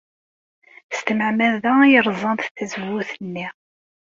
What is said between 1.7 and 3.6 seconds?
ay rẓant tazewwut-nni.